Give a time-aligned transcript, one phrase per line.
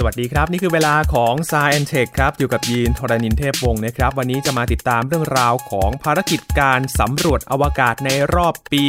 [0.00, 8.84] สวัสดีครับ นี่คือเวลาของ s ายแอนเทคครับ อยู่กับยีนทรณินเทพวงศ์นะครับ วันนี้จะมาติดตามเรื่องราวของภารกิจการสำรวจอวกาศในรอบปี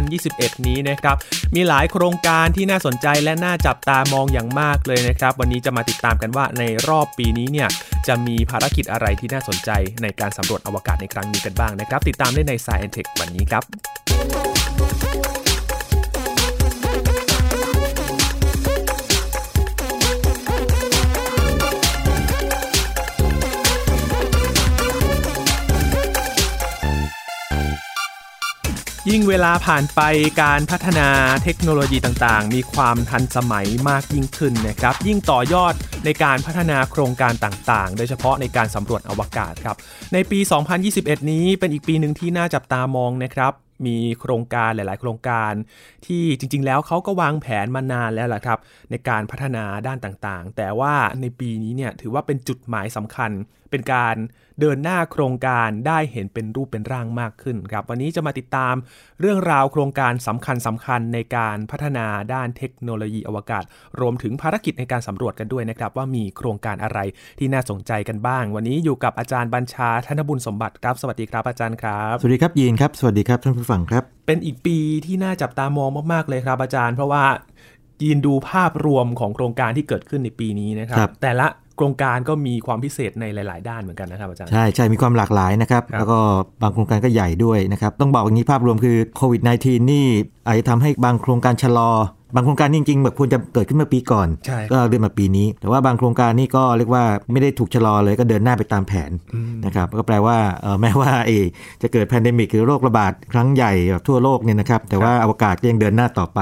[0.00, 1.16] 2021 นี้นะครับ
[1.54, 7.68] มีหลายโครงการที่น่าสนใจและน่าจับตามองอย่างมากเลยนะครับ วันนี้จะมาติดตามกันว่าในรอบปีนี้เนี่ย
[8.08, 9.70] จะมีภารกิจอะไรที่น่าสนใจ
[10.02, 14.57] ในการสำรวจอวกาศในครั้งนี้กันบ้างนะครับ ติดตามได้ใน s ายแอนเทควันนี้ครับ
[29.12, 30.00] ยิ่งเวลาผ่านไป
[30.42, 31.08] การพัฒนา
[31.44, 39.76] เทคโนโลยีต่างๆ มีความทันสมัยมากยิ่งขึ้นนะครับ ยิ่งต่อยอดในการพัฒนาโครงการต่างๆ โดยเฉพาะในการสำรวจอวกาศครับ
[40.12, 40.38] ในปี
[40.84, 43.52] 2021 นี้เป็นอีกปีหนึ่งที่น่าจับตามองนะครับ
[43.86, 45.52] มีโครงการหลาย ๆ โครงการ
[46.06, 48.58] ที่จริง ๆ แล้วเขาก็วางแผนมานานแล้วล่ะครับ
[48.90, 53.30] ในการพัฒนาด้านต่างๆ แต่ว่าในปีนี้เนี่ยถือว่าเป็นจุดหมายสำคัญ
[53.70, 54.16] เป็นการ
[54.60, 58.74] เดินหน้าโครงการได้เห็นเป็นรูปเป็นร่างมากขึ้นครับ วันนี้จะมาติดตาม
[59.20, 63.64] เรื่องราวโครงการสำคัญสำคัญในการพัฒนาด้านเทคโนโลยีอวกาศ
[64.00, 66.98] รวมถึงภารกิจในการสำรวจกันด้วยนะครับ ว่ามีโครงการอะไร
[67.38, 77.24] ที่น่าสนใจกันบ้าง วันนี้อยู่กับอาจารย์บัญชาธนบุญสมบัติครับ สวัสดีครับอาจารย์ครับ สวัสดีครับยีนครับ สวัสดีครับท่านผู้ฟังครับ เป็นอีกปีที่น่าจับตามองมากๆเลยครับอาจารย์ เพราะว่า
[78.08, 81.46] ยินดูภาพรวมของโครงการที่เกิดขึ้นในปีนี้นะครับครับแต่ละ
[81.78, 86.18] โครงการก็มีความพิเศษในหลาย ๆ ด้านเหมือนกันนะครับอาจารย์ ใช่ใช่มีความหลากหลายนะครับครับ แล้วก็
[86.62, 90.06] บางโครงการก็ใหญ่ด้วยนะครับ ต้องบอกอย่างนี้ภาพรวมคือโควิด -19 นี่
[90.46, 91.90] อาจจะทำให้บางโครงการชะลอ
[92.34, 99.10] บางโครงการจริงๆแบบควรจะเกิดขึ้นเมื่อปีก่อนใช่ก็เลื่อนมาปีนี้ แต่ว่าบางโครงการนี่ก็เรียกว่าไม่ได้ถูกชะลอเลยก็เดินหน้าไปตามแผน
[99.66, 101.32] นะครับก็แปลว่าเอ่อแม้ว่าเอ
[101.82, 106.40] จะเกิด pandemic หรือโรคระบาดครั้งใหญ่แบบทั่วโลกเนี่ยนะครับแต่ว่าอวกาศก็ยังเดินหน้าต่อไป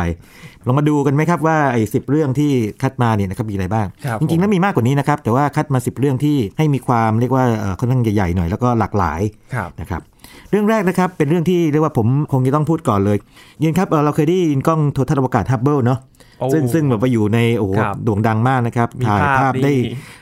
[0.68, 2.50] ลองมาดูกันไหมครับว่าไอ้สิบเรื่องที่
[2.82, 9.20] คัดมาเนี่ยนะครับมีอะไรบ้างครับจริงๆแล้วมีมากกว่านี้นะครับแต่ว่าคัดมา 10 เรื่องที่ให้มีความเรียกว่าเอ่อค่อนข้างใหญ่ๆหน่อยแล้วก็หลากหลาย
[9.54, 10.02] ครับนะครับ
[10.50, 13.16] เรื่องแรกนะครับเป็นเรื่องที่เรียกว่าผมคงจะต้องพูดก่อนเลย
[13.62, 16.00] ยินครับเอ่อเราเคยได้ยินกล้องโทรทรรศน์อวกาศฮับเบิลเนาะ
[16.38, 19.80] โอ้ซึ่งซึ่งแบบว่าอยู่ในโอ้โหครับโด่งดังมากนะครับมีถ่ายภาพภาพได้นี่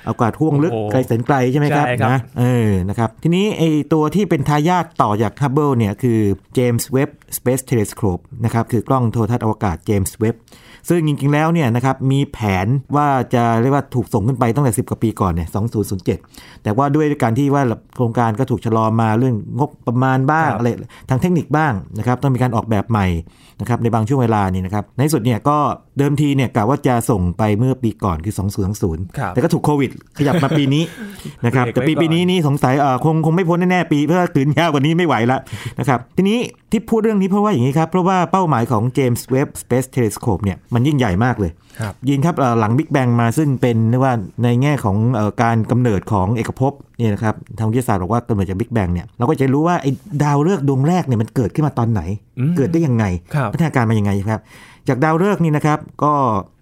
[0.08, 3.62] อวกาศห้วงลึกโอ้โหไกลแสนไกลใช่ไหมครับใช่ครับนะเออนะครับทีนี้ไอ
[3.92, 6.18] ตัวที่เป็นทายาทต่อจากฮับเบิลเนี่ยคือ
[6.54, 10.34] James Webb Space Telescope นะครับคือกล้องโทรทรรศน์อวกาศเจมส์เว็บบ์
[10.88, 15.48] ซึ่งจริง ๆ แล้วเนี่ยนะครับมีแผนว่าจะเรียกว่าถูกส่งขึ้นไปตั้งแต่ 10 กว่าปีก่อนเนี่ย
[16.04, 17.62] 2007 แต่ว่าด้วยการที่ว่า
[17.96, 20.68] โครงการก็ถูกชะลอมาเรื่องงบประมาณบ้างครับอะไร
[21.08, 23.06] ทางเทคนิคบ้างนะครับต้องมีการออกแบบใหม่
[23.60, 25.58] นะครับในบางช่วงเวลานี่นะครับในที่สุดเนี่ยก็
[25.98, 28.34] เดิมทีเนี่ยกะว่าจะส่งไปเมื่อปีก่อนคือ
[28.74, 30.82] 2020ครับแต่ก็ถูกโควิดขยับมาปีนี้
[31.44, 35.40] นะครับเบรกแต่ปีไว้ก่อนปีนี้นี่สงสัยเอ่อคงคงไม่พ้นแน่ๆปี เพราะขืนยาวกว่านี้ไม่ไหวแล้ว
[35.78, 36.38] นะครับทีนี้
[36.70, 44.14] ที่พูดเรื่องนี้เพราะว่าอย่างนี้ครับ เพราะว่าเป้าหมายของ James Webb Space Telescope เนี่ยมันยิ่งใหญ่มากเลยครับยินครับเอ่อหลังบิ๊กแบงมาซึ่งเป็นเรียกว่า
[44.44, 49.90] ในแง่ของเอ่อการกำเนิดของเอกภพเนี่ยนะครับทางวิทยาศาสตร์บอกว่ากำเนิดจากบิ๊กแบงเนี่ยเราก็จะรู้ว่าไอ้
[50.22, 52.02] ดาวฤกษ์ดวงแรกเนี่ยมันเกิดขึ้นมาตอนไหน
[52.38, 53.04] อืมเกิดได้ยังไง
[53.34, 54.40] ครับพัฒนาการมายังไงครับ
[54.88, 56.12] จากดาวฤกษ์นี่นะครับก็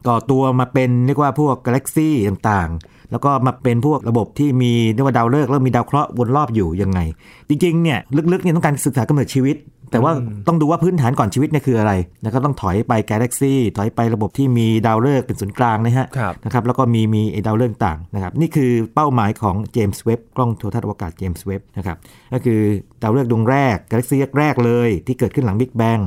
[0.06, 7.00] ก่อตัวมาเป็นเรียกว่าพวกกาแล็กซี่ต่างๆ แล้วก็มาเป็นพวกระบบที่มีเรียกว่าดาวฤกษ์แล้วมีดาวเคราะห์วนรอบอยู่ยังไง
[7.48, 7.98] จริงๆเนี่ย
[8.32, 9.56] ลึกๆเนี่ยต้องการศึกษากำเนิดชีวิต
[9.92, 10.12] แต่ว่า
[10.46, 11.92] ต้องดูว่าพื้นฐานก่อนชีวิตเนี่ยคืออะไร
[12.22, 21.96] แล้วก็ต้องถอยไปกาแล็กซี่ถอยไประบบที่มีดาวฤกษ์เป็นศูนย์กลางนะฮะครับนะครับแล้วก็มีมีไอ้ดาวฤกษ์ต่างนะครับนี่คือเป้าหมายของเจมส์เว็บกล้องโทรทัศน์อวกาศเจมส์เว็บนะครับ
[22.32, 22.60] ก็คือ
[23.02, 25.98] ดาวฤกษ์ดวงแรกกาแล็กซี่แรกๆเลย ที่เกิดขึ้นหลังบิ๊กแบง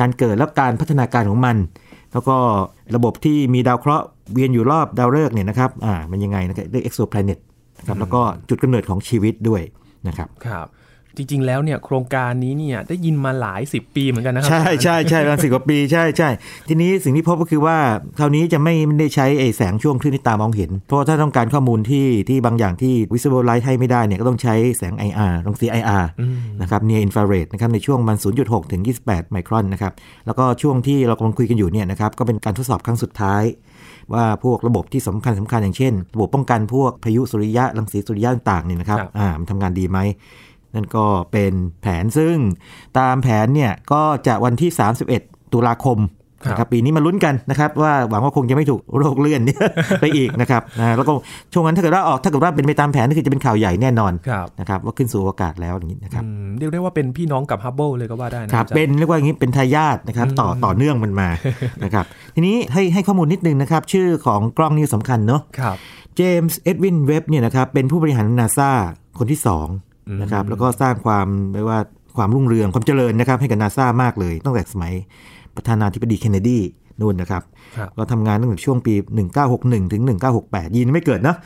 [0.00, 1.56] การเกิดและการพัฒนาการของมัน
[2.12, 2.36] แล้วก็
[2.96, 7.38] ระบบที่มีดาวเคราะห์เวียนอยู่รอบดาวฤกษ์เนี่ยนะครับอ่ามันยังไงนะครับเรียก exoplanet
[7.78, 9.62] นะครับแล้วก็จุดกำเนิดของชีวิตด้วย
[10.08, 10.66] นะครับครับ
[11.16, 16.28] จริง ๆ แล้วเนี่ยโครงการนี้เนี่ยได้ยินมาหลายสิบปีเหมือนกันนะครัใช่ใช่ใช่ประมาณสิบกว่าปีใช่ใช่
[16.68, 17.76] ทีนี้สิ่งที่พบก็คือว่า
[18.18, 29.92] คราวนี้จะไม่ได้ใช้ไอ้แสงช่วงคลื่นที่ตามองเห็น เพราะว่าถ้าต้องการข้อมูลที่ที่บางอย่างที่ visible light ให้ไม่ได้เนี่ยก็ต้องใช้แสง IR รังสี IR อืมนะครับ near infrared นะครับในช่วงมัน 0.6 ถึง 28 ไมครอนนะครับ
[30.26, 33.44] แล้วก็ช่วงที่เรากำลังคุยกันอยู่เนี่ยนะครับก็เป็นการทดสอบครั้งสุดท้าย
[34.12, 39.98] ว่าพวกระบบที่สำคัญสำคัญอย่างเช่น ระบบป้องกันพวกพายุสุริยะรังสีสุริยะต่างๆเนี่ยนะครับครับอ่ามันทำงานดีไหม
[40.74, 41.52] นั่นก็เป็น
[41.82, 42.36] แผนซึ่ง
[42.98, 44.70] ตามแผนเนี่ยก็จะวันที่
[45.12, 46.00] 31 ตุลาคม
[46.44, 49.40] ครับนะครับปีนี้มาลุ้นกันนะครับว่าหวังว่าคงจะไม่ถูกโรคเลื่อน
[50.00, 51.12] ไปอีกนะครับนะแล้วก็
[51.52, 61.28] ช่วงนั้นถ้าเกิดว่าออกถ้าเกิดว่าเป็นไปตามแผนนี่คือจะเป็นข่าวใหญ่แน่นอนครับนะครับว่าขึ้นสู่อวกาศแล้วอย่างนี้นะครับอืมเรียกได้ว่าเป็นพี่น้องกับฮับเบิลเลยก็ว่าได้นะครับอาจารย์เป็นเรียกว่าอย่างนี้เป็นทายาทนะครับต่อต่อเนื่องมันมา
[61.84, 62.04] นะครับ
[62.34, 65.76] ทีนี้ให้ให้ข้อมูลนิดนึงนะครับชื่อของกล้องนี่สำคัญเนาะครับ
[66.16, 68.70] เจมส์เอ็ดวินเว็บเนี่ยนะครับเป็นผู้บริหารนาซา
[69.18, 69.91] คนที่2
[70.22, 71.80] นะครับแล้วก็สร้างความเรียกว่า
[72.16, 74.94] ความรุ่งเรืองความเจริญนะครับให้กับนาซามากเลยตั้งแต่สมัย
[75.56, 76.58] ประธานาธิบดีเคนเนดี
[77.02, 77.42] นู่นนะครับ
[77.76, 78.94] ครับก็ทำงานตั้งแต่ช่วงปี
[79.38, 80.02] 1961 ถึง
[80.40, 81.36] 1968ยินไม่เกิดเนอะ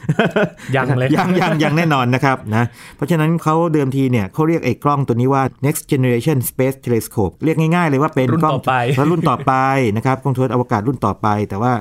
[0.76, 2.64] ยังเลยยังยังยังแน่นอนนะครับนะ
[2.97, 8.75] เพราะฉะนั้นเขาเดิมทีเนี่ยเขาเรียกไอ้กล้องตัวนี้ว่า next generation space telescope เรียกง่ายๆเลยว่าเป็นรุ่นกล้องต่อไป
[9.11, 9.55] รุ่นต่อไป
[9.97, 11.73] นะครับกล้องโทรทัศน์อวกาศรุ่นต่อไป แต่ว่า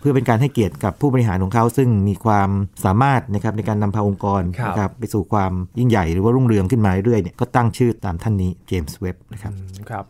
[0.00, 2.50] เพื่อเป็นการให้เกียรติกับผู้บริหารของเขาซึ่งมีความ
[2.84, 10.04] สามารถนะครับในการนำพาองค์กรครับนะครับไปสู่ความยิ่งใหญ่หรือว่ารุ่งเรืองขึ้นมาเรื่อยๆเนี่ยก็ตั้งชื่อตามท่านนี้เจมส์เว็บนะครับอืมครับ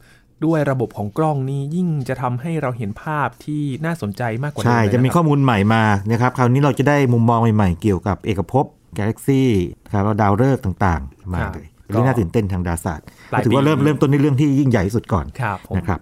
[0.47, 8.65] ด้วยระบบของกล้องนี้ยิ่งจะทำให้เราเห็นภาพที่น่าสนใจมากกว่าเดิมใช่เลยจะมีนคข้รับอมูลใหม่มานะครับคราวนี้เราจะได้มุมมองใหม่ๆ เกี่ยวกับเอกภพ
[8.99, 9.49] กาแล็กซี่
[9.93, 16.01] ครับแล้วดาวฤกษ์ต่างๆ มาครับเลยเป็นเรื่องน่าตื่นเต้นทางดาราศาสตร์ปลายถือว่าปีเริ่มเริ่มต้นในเรื่องที่ยิ่งใหญ่ที่สุดก่อนครับผมนะครับ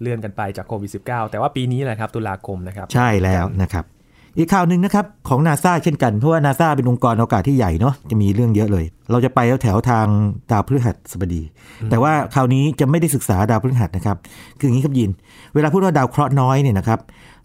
[0.00, 3.84] เลื่อนกันไปจากโควิด -19 แต่ว่าปีนี้แหละครับตุลาคมนะครับ ใช่แล้วนะครับ
[4.38, 10.06] อีกข่าวหนึ่งนะครับ ของนาซาเช่นกัน เพราะว่านาซาเป็นองค์กรอวกาศที่ใหญ่เนาะจะมีเรื่องเยอะเลย เราจะไปแถวๆทาง
[10.50, 11.42] ดาวพฤหัสบดี
[11.90, 14.16] แต่ว่าคราวนี้จะไม่ได้ศึกษาดาวพฤหัสนะครับ
[14.58, 15.10] คืออย่างนี้ครับยิน
[15.54, 16.98] เวลาพูดว่าดาวเคราะห์น้อยเนี่ยนะครับ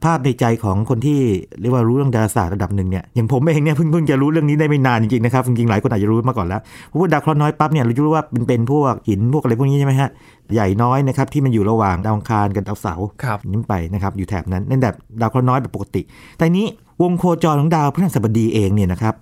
[0.03, 1.19] ภาพในใจของคนที่
[1.61, 10.09] เรียกว่ารู้เรื่องดาราศาสตร์ระดับหนึ่งเนี่ยอย่างผมเองเนี่ยเพิ่งเพิ่งจะรู้เรื่องนี้ได้ไม่นานจริงๆนะครับจริงๆหลายคนอาจจะรู้มาก่อนแล้วเพราะว่าดาวเคราะห์น้อยปั๊บเนี่ยเราจะรู้ว่าเป็นเป็นพวกหินพวกอะไรพวกนี้ใช่ไหมฮะ
[10.53, 16.01] ใหญ่น้อยนะครับที่มันอยู่ระหว่างดาวอังคารกับดาวเสาร์ครับนี้ไปนะครับอยู่แถบนั้นนั่นแบบดาวเคราะห์น้อยแบบปกติ
[16.37, 16.67] แต่นี้
[17.03, 19.15] วงโคจรของดาวพฤหัสบดีเองเนี่ยนะครับ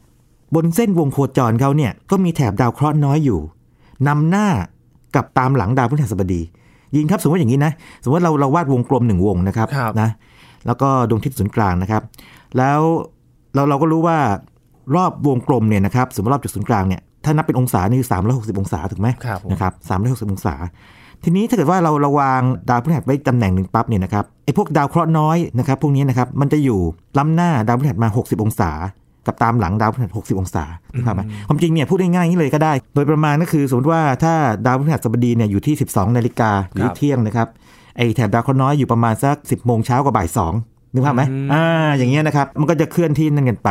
[0.56, 3.39] บนเส้นวงโคจรเขาเนี่ยก็มีแถบดาวเคราะห์น้อยอยู่
[4.07, 4.48] นำหน้า
[5.16, 6.42] กับตามหลังดาวพฤหัสบดี
[6.95, 7.71] ยิงครับสมมติอย่างนี้นะ
[8.04, 10.10] สมมติเราเราวาดวงกลมหนึ่งวงนะครับครับนะ
[10.67, 12.01] แล้วก็ดวงอาทิตย์ศูนย์กลางนะครับ
[12.57, 12.79] แล้ว
[13.53, 14.17] เราเราก็รู้ว่า
[14.95, 19.73] รอบวงกลมเนี่ยนะครับสมมติรอบจุดศูนย์กลางเนี่ยถ้านับเป็นองศานี่คือ360องศาถูกไหมครับผมนะครับ
[20.29, 20.56] 360องศา
[21.23, 26.79] ทีนี้ถ้าเกิดว่าเราระวางดาวพฤหัสไว้ตำแหน่งหนึ่งปั๊บเนี่ยนะครับไอ้พวกดาวเคราะห์น้อยนะครับพวกนี้นะครับมันจะอยู่
[27.18, 28.71] ล้ำหน้าดาวพฤหัสมา 60 องศา
[29.25, 30.63] กับตามหลังดาวพฤหัส60 องศา
[30.95, 34.33] ถูกไหมความจริงเนี่ยพูดง่ายๆอย่างนี้เลยก็ได้ โดยประมาณก็คือสมมติว่าถ้า
[34.65, 37.47] ดาวพฤหัสบดีเนี่ยอยู่ที่ 12นาฬิกาหรือครับเที่ยงนะครับ
[37.97, 41.63] ไอ้แถบดาวเคราะห์น้อยอยู่ประมาณสัก 10โมงเช้ากว่าบ่าย2นึกภาพไหมอืมอ่า
[41.97, 43.69] อย่างเงี้ยนะครับ มันก็จะเคลื่อนที่นั่นกันไป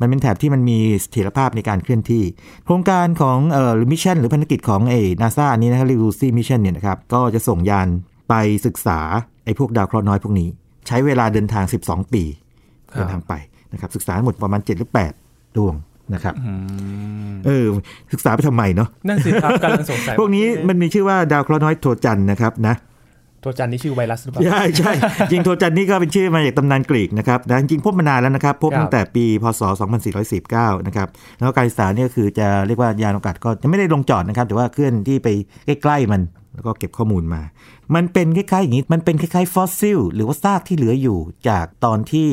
[0.00, 2.22] มันเป็นแถบที่มันมีเสถียรภาพในการเคลื่อนที่
[2.64, 7.88] โครงการของเอ่อหรือ mission หรือภารกิจของไอ้นาซานี้นะครับเรียก Lucy mission เนี่ยนะครับ ก็จะส่งยาน
[8.28, 8.34] ไป
[8.66, 8.98] ศึกษา
[9.44, 10.48] ไอ้พวกดาวเคราะห์น้อยพวกนี้
[10.86, 12.22] ใช้เวลาเดินทาง 12 ปี
[12.92, 13.34] ครับเดินทางไป
[13.72, 14.90] นะครับศึกษาทั้งหมดประมาณ7หรือ
[15.22, 15.74] 8ดวง
[16.14, 16.52] นะครับอื
[17.30, 17.66] มเออ
[18.12, 22.74] ศึกษาไปทำไมเนาะนั่นสิครับกำลังสงสัยพวกนี้มันมีชื่อว่าดาวเคราะห์น้อยโทรจันทร์นะครับนะ
[23.44, 24.92] ตัวจันนี่ชื่อไวรัสหรือเปล่า ใช่ใช่
[25.30, 29.62] จริงโทรจันทร์นี่ก็เป็นชื่อมาจากตำนานกรีกนะครับนะจริงๆพบมานานแล้วนะครับพบครับตั้งแต่ปีพศ
[30.24, 31.08] 2449 นะครับ
[31.38, 35.28] แล้วการศึกษาเนี่ยก็คือจะเรียกว่ายานอวกาศก็จะไม่ได้ลงจอดนะครับ แต่ว่าเคลื่อนที่ไป
[35.66, 36.20] ใกล้ๆมัน
[36.54, 37.42] แล้วก็เก็บข้อมูลมา
[37.94, 42.28] มันเป็นคล้ายๆอย่างนี้ มันเป็นคล้ายๆฟอสซิลหรือว่าซากที่เหลืออยู่จากตอนที่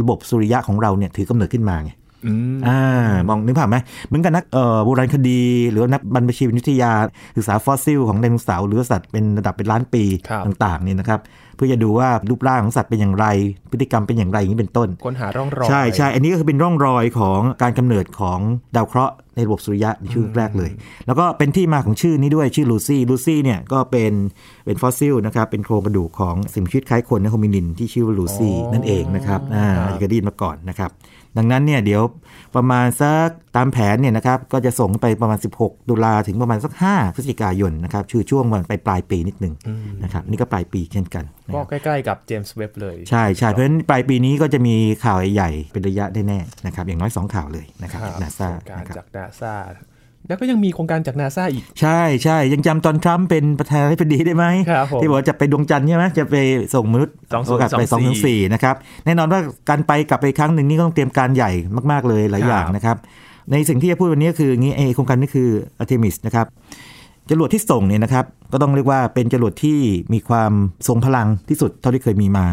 [0.00, 1.90] ระบบสุริยะของเราเนี่ยถือกำเนิดขึ้นมาไง
[2.26, 2.80] อืมอ่า
[3.28, 3.76] มองนึกภาพไหม
[4.06, 6.92] เหมือนกับนักเอ่อโบราณคดี หรือว่านักบรรพชีววิทยา
[7.36, 11.20] ศึกษาฟอสซิล ของไดโนเสาร์หรือว่าสัตว์เป็นระดับเป็นล้านปีครับต่างๆเนี่ยนะครับ
[11.56, 13.26] เพื่อจะดูว่ารูปร่างของสัตว์เป็นอย่างไร
[13.70, 18.38] พฤติกรรมเป็นอย่างไรอย่างนี้เป็นต้นค้นหาร่องรอยใช่ใช่อันนี้ก็คือเป็นร่องรอยของการกำเนิดของ
[18.76, 20.70] ดาวเคราะห์ในระบบสุริยะในช่วงแรกเลย
[21.06, 24.12] แล้วก็เป็นที่มาของชื่อนี้ด้วยชื่อลูซี่ลูซี่เนี่ยก็เป็น
[24.64, 30.90] เป็นฟอสซิลนะครับเป็นโครงกระดูกของสิ่งมีชีวิตคล้ายคนนะ hominin ที่ชื่อว่าลูซี่นั่นเองนะครับอ่าครับอาจจะเคยได้ยินมาก่อนนะครับ
[31.38, 32.02] ดังนั้นเนี่ยเดี๋ยว
[32.56, 39.54] ประมาณสักตามแผนเนี่ยนะครับก็จะส่งไปประมาณ 16 ตุลาถึงประมาณสัก 5 พฤศจิกายนนะครับชื่อช่วงวันไปปลายปีนิดหนึ่ง
[40.02, 44.74] นะครับนี่ก็ปลายปีเช่นกันนะคก็รับใกล้ๆกับเจมส์เว็บเลย ใช่ใช่เพราะฉะนั้นปลายปีนี้ก็จะมี
[45.04, 49.54] ข่าวใหญ่ๆเป็นระยะได้แน่นะครับอย่างน้อย 2 ข่าวเลยนะครับครับจากนาซาโครงการนะครับจากนาซา
[50.26, 56.36] แล้วก็ยังมีโครงการจากนาซาอีก ใช่ใช่ยังจำตอนทรัมป์เป็นประธานาธิบดีได้ไหมครับผมที่บอกว่าจะไปดวงจันทร์ใช่ไหมจะไป
[56.74, 61.50] ส่งมนุษย์2024โอกาสไป2อถึงสนะครับแน่นอนว่าการไปกลับไปครั้งหนึ่งนี่ก็ต้องเตรียมการใหญ่
[61.90, 62.96] มาก ๆ เลยหลายครับอย่างนะครับ
[63.52, 65.48] ในสิ่งที่จะพูดวันนี้ก็คืออย่างนี้ไอโครงการนี้คือ
[65.82, 66.46] Artemis นะครับ
[67.30, 69.78] จรวดที่ส่งเนี่ยนะครับ ก็ต้องเรียกว่าเป็นจรวดที่
[70.12, 70.52] มีความ
[70.88, 72.46] ทรงพลังที่สุดเท่าที่เคยมีมา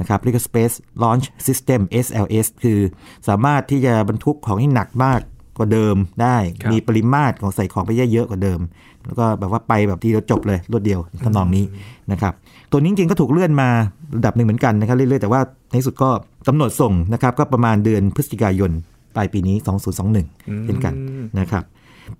[0.00, 2.78] นะครับเรียกว่า Space Launch System SLS คือ
[3.28, 5.20] สามารถที่จะบรรทุกของที่หนักมาก
[5.58, 8.60] กว่าเดิมได้ครับมีปริมาตรของใส่ของไปเยอะๆกว่าเดิม
[9.06, 11.64] แล้วก็แบบว่าไปแบบทีเดียวจบเลยรวดเดียวทำนองนี้
[12.12, 12.32] นะครับ
[12.70, 13.68] ตัวนี้จริงๆก็ถูกเลื่อนมา
[14.16, 16.10] ระดับหนึ่งเหมือนกันนะครับเรื่อยๆแต่ว่าในที่สุดก็
[16.48, 18.70] กำหนดส่งนะครับก็ประมาณเดือนพฤศจิกายน
[19.16, 19.56] ปลายปีนี้
[20.10, 20.94] 2021 เช่นกัน
[21.40, 21.64] นะครับ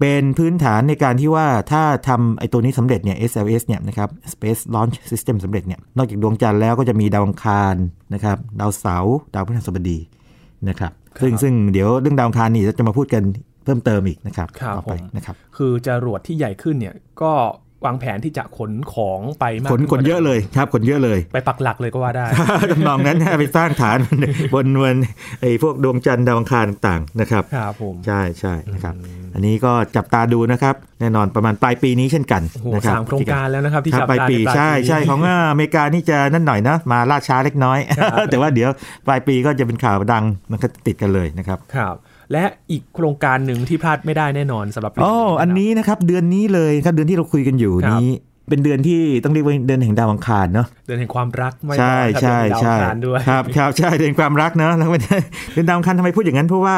[0.00, 7.74] เป็นพื้นฐานในการที่ว่าถ้าทำไอ้ตัวนี้สำเร็จเนี่ย SLS เนี่ยนะครับ Space Launch System สำเร็จเนี่ยนอกจากดวงจันทร์แล้วก็จะมีดาวอังคาร
[8.14, 9.98] นะครับดาวเสาร์ดาวพฤหัสบดี
[10.68, 13.22] นะครับ ซึ่งซึ่งเดี๋ยวเรื่องดาวอังคารนี่จะมาพูดกัน
[13.64, 17.32] เพิ่มเติมอีกนะครับครับต่อไปผมนะครับ คือจรวดที่ใหญ่ขึ้นเนี่ยก็
[17.86, 22.26] วางแผนที่จะขนของไปมากขนขึ้ขนเยอะเลยครับขนเยอะเลย ไปปักหลักเลยก็ว่าได้
[22.72, 23.98] ทำนองนั้นนะไปสร้างฐาน
[24.54, 24.96] บนบน
[25.40, 28.94] ไอ้พวกดวงจันทร์ดาวอังคารต่างๆนะครับครับผมใช่ใช่นะครับ
[29.36, 37.78] อันนี้ก็จับตาดูนะครับ แน่นอนประมาณปลายปีนี้เช่นกันโอ้โหนะครับสามโครงการแล้วนะครับที่ครับจับปลายตาปีในปลายใช่ปีใช่ของอเมริกานี่จะนั่นหน่อยนะ มาล่าช้าเล็กน้อย
[38.30, 38.70] แต่ว่าเดี๋ยว
[39.06, 41.94] ปลายปีก็จะเป็นข่าวดังมันก็ติดกันเลยนะครับครับ
[42.32, 48.10] และอีกโครงการหนึ่งที่พลาดไม่ได้แน่นอนสำหรับอ๋ออันนี้นะครับเดือนนี้เลยครับเดือนที่เราคุยกันอยู่ครับนี้
[48.48, 55.18] เป็นเดือนที่ต้องเรียกว่าเดือนแห่งดาวอังคารเนาะเดือนแห่งความรักไม่ใช่น้อยครับใช่เดือนดาวใช่อังคารด้วยครับครับใช่เดือนความรักเนาะแล้วไม่ได้
[55.52, 56.76] เดือนดาวอังคารทำไมพูดอย่างนั้นเพราะว่า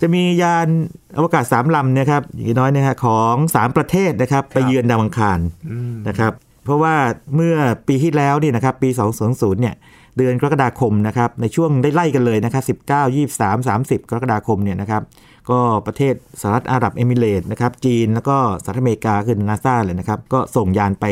[0.00, 0.68] จะมียาน
[1.16, 5.38] อวกาศสามลำเนะครับอย่างน้อยนะฮะของสามประเทศนะครับไปเยือนดาวอังคาร
[5.70, 6.32] อืมนะครับ
[6.64, 6.94] เพราะว่า
[7.34, 7.56] เมื่อ
[7.88, 8.88] ปีที่แล้วนี่นะครับปี
[9.24, 9.74] 2020เนี่ย
[10.16, 15.02] เดือนกรกฎาคมนะครับในช่วงได้ไล่กันเลยนะครับ19 23 30 กรกฎาคมเนี่ยนะครับ
[15.50, 21.06] ก็ประเทศสหรัฐอาหรับเอมิเรตส์นะครับจีนแล้วก็สหรัฐอเมริกาคือนาซาเลยนะครับก็ส่งยานไป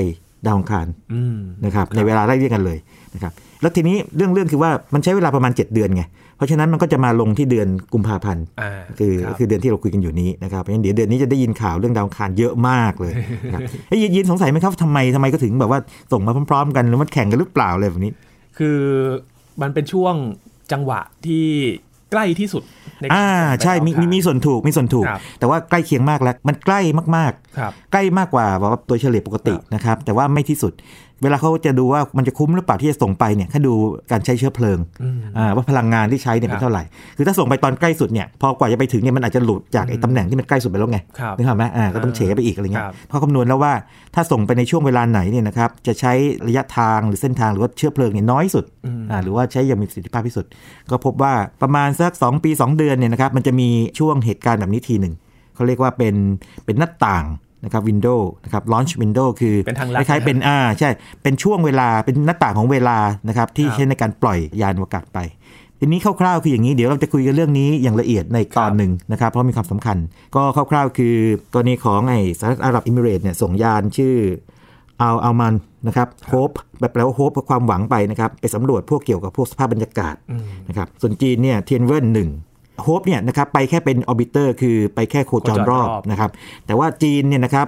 [0.46, 2.78] ดาวอังคารอืมนะครับในเวลาไล่เรียกกันเลย
[3.14, 6.02] นะครับ แล้วทีนี้เรื่องเรื่องคือว่ามันใช้เวลาประมาณ 7 เดือนไง
[6.36, 13.12] เพราะฉะนั้นมันก็จะมาลงที่เดือนกุมภาพันธ์อ่าคือรับคือเดือนที่เราคุยกันอยู่นี้นะครับเพราะฉะนั้นเดี๋ยวเดือนนี้จะได้ยินข่าวเรื่องดาวอังคารเยอะมากเลย
[13.46, 15.80] นะครับไอ้ยยินยินสงสัยไหมครับทำไมทำไมก็ถึงแบบว่า
[16.12, 18.12] ส่งมาพร้อม ๆ กันหรือมันแข่งกันหรือเปล่าอะไรแบบนี้
[18.58, 18.78] คือ
[19.62, 20.14] มันเป็นช่วง
[20.72, 21.46] จังหวะที่
[22.12, 22.62] ใกล้ที่สุด
[23.00, 23.26] ในอ่า
[23.58, 26.80] การใช่มีไปดาวอังคารมีมีส่วนถูกมีส่วนถูกครับแต่ว่าใกล้เคียงมากแล้วมันใกล้
[27.16, 30.72] มากครับๆใกล้มากกว่าแบบว่าตัวเฉลี่ยปกติครับนะครับแต่ว่าไม่ที่สุด
[31.22, 33.74] เวลาเขาจะดูว่ามันจะคุ้มหรือเปล่าที่จะส่งไปเนี่ยเขาดู
[34.10, 36.82] การใช้เชื้อเพลิงอืมอ่าว่าพลังงานที่ใช้เนี่ยครัเป็บนเท่าไหร่
[37.16, 43.72] คือถ้าส่งไปตอนใกล้สุดเนี่ยพอกว่าจะไปถึงเนี่ยมันอาจจะหลุดจากไอ้ตำแหน่งที่มันใกล้สุดไปแล้วไงครับนึกออกไหมอ่าก็ต้องเฉไปอีกอะไรเงี้คยรับเพราะคำนวณแล้วว่า
[44.14, 46.12] ถ้าส่งไปในช่วงเวลาไหนเนี่ยนะครับจะใช้
[46.46, 50.44] ระยะทางหรือเส้นทางหรือว่าเชื้อเพลิงเนี่ยน้อยสุดอืมอ่าหรือว่าใช้อย่างมีประสิทธิภาพที่สุด
[50.90, 55.14] ก็พบว่าประมาณสัก 2 ปี 2 เดือนเนี่ยนะครับมันจะมีช่วงเหตุการณ์แบบนี้ทีหนึ่ง
[55.54, 56.14] เขาเรียกว่าเป็น
[56.64, 57.24] เป็นหน้าต่าง
[57.64, 60.90] นะครับวินโดว์นะครับ launch window คือเป็นทางลัคดล้ายๆเป็นอ่าใช่
[61.22, 65.18] เป็นช่วงเวลาเป็นหน้าต่างของเวลานะครับที่ครับใช้ในการปล่อยยานอวกาศไป
[65.78, 69.96] ทีนี้คร่าวๆคืออย่างนี้เดี๋ยวเราจะคุยกันเรื่องนี้อย่างละเอียดในตอนหนึ่งนะครับเพราะมีความสำคัญ
[70.36, 71.14] ก็คร่าวๆ คือ
[71.52, 74.14] กรณีของไอ้สหรัฐอาหรับเอมิเรตส์เนี่ยส่งยานชื่อ
[75.00, 75.54] อัลอามัล
[75.86, 76.50] นะครับ Hope
[76.80, 82.28] แบบแปลว่า hope ความหวังไปนะครับไปสำรวจพวกเกี่ยวกับพวกสภาพบรรยากาศอืมนะครับส่วนจีนเนี่ยเทียนเวิ่นหนึ่ง
[82.82, 86.30] Hope เนี่ยนะครับไปแค่เป็น orbiter คือไปแค่โคจรโคจรรรออบบนะครับ
[86.66, 87.66] แต่ว่าจีนเนี่ยนะครับ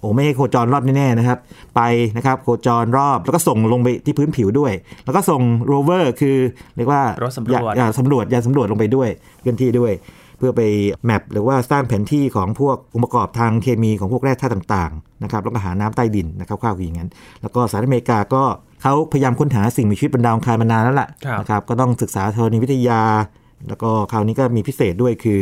[0.00, 1.38] โอ้ไม่ให้โคจรรอบแน่ๆนะครับ
[1.76, 1.80] ไป
[2.16, 4.72] นะครับโคจรรอบแล้วก็ส่งลงไปที่พื้นผิวด้วย
[5.04, 6.36] แล้วก็ส่งโรเวอร์คือ
[6.76, 9.08] เรียกว่ารถสำรวจยานยานสำรวจยานสำรวจลงไปด้วย
[9.40, 9.92] เคลื่อนที่ด้วย
[10.38, 10.62] เพื่อไป
[11.04, 17.10] map หรือว่าสร้างแผนที่ของพวกองค์ประกอบทางเคมีของพวกแร่ธาตุต่างๆนะครับแล้วก็หาน้ำใต้ดินนะครับคร่าวๆคืออย่างนั้น
[17.42, 18.42] แล้วก็สหรัฐอเมริกาก็
[18.82, 23.00] เขาพยายามค้นหาสิ่งมีชีวิตบนดาวอังคารมานานแล้วล่ะครับนะครับก็ต้องศึกษาธรณีวิทยา
[23.68, 25.38] แล้วก็คราวนี้ก็มีพิเศษด้วยคือ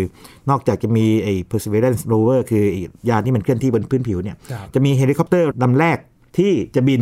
[0.51, 5.99] นอกจากจะมีไอ้ Perseverance rover คือไอ้ยานที่มันเคลื่อนที่บนพื้นผิวเนี่ยครับจะมีเฮลิคอปเตอร์ลำแรก
[6.39, 7.01] ที่จะบิน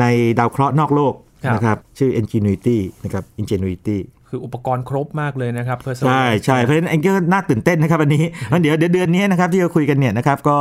[0.00, 0.04] ใน
[0.38, 10.58] ดาวเคราะห์นอกโลกครับนะครับชื่อ Ingenuity นะครับ Ingenuity คืออุปกรณ์ครบมากเลยนะครับเพื่อใช่ใช่เพราะฉะนั้นอันนี้ก็น่าตื่นเต้นนะครับอันนี้งั้นเดี๋ยวเดี๋ยวเดือนนี้นะครับที่เราคุยกันเนี่ยนะครับก็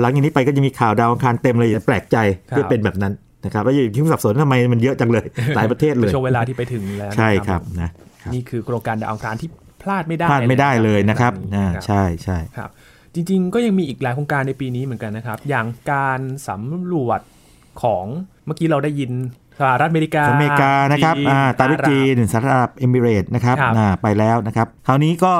[0.00, 2.16] หลังจากนี้ไปก็จะมีข่าวดาวอังคารเต็มเลยอย่าแปลกใจ
[2.56, 3.12] ที่เป็นแบบนั้น
[3.44, 7.90] นะครับแล้วอย่าที่สับสนทำไมมันเยอะจังเลยหลายประเทศเลยช่วงเวลาที่ไปถึงแล้วใช่นะครับนะ
[8.34, 9.48] นี่คือโครงการดาวอังคารที่
[9.82, 12.70] พลาดไม่ได้พลาดไม่ได้เลยนะครับใอ่าครับใช่ใช่ครับ
[13.14, 17.20] จริง ๆ ก็ยังมีอีกหลายโครงการในปีนี้เหมือนกันนะครับ อย่างการสำรวจ
[17.82, 18.04] ของ
[18.46, 19.10] เมื่อกี้เราได้ยิน
[19.60, 25.32] สหรัฐอเมริกาอเมริกานะครับจีนอ่าตามด้วยอาหรับจีนสหรัฐอาหรับเอมิเรตส์นะครับครับอ่าไปแล้วนะครับ คราวนี้ก็